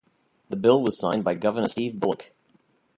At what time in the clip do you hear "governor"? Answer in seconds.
1.35-1.67